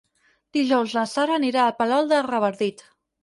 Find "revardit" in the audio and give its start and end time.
2.31-2.85